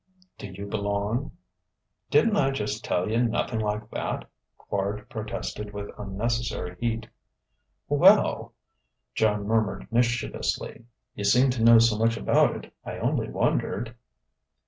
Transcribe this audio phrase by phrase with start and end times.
[0.39, 1.37] "Do you belong?"
[2.09, 4.25] "Didn't I just tell you nothing like that?"
[4.57, 7.05] Quard protested with unnecessary heat.
[7.87, 8.53] "Well,"
[9.13, 12.73] Joan murmured mischievously, "you seem to know so much about it.
[12.83, 13.93] I only wondered...."